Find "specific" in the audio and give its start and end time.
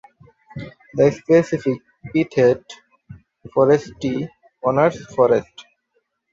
1.11-1.79